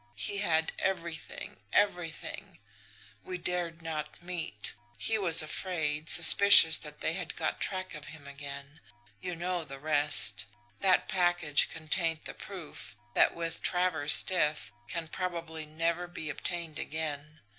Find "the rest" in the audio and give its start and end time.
9.63-10.47